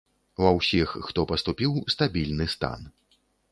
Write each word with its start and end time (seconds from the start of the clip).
Ва 0.45 0.53
ўсіх, 0.59 0.93
хто 1.09 1.27
паступіў, 1.33 1.77
стабільны 1.97 2.51
стан. 2.57 2.91